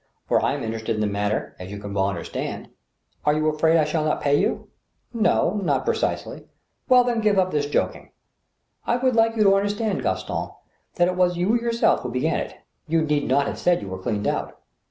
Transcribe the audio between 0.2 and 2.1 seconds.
For I am inter ested in the matter, as you can well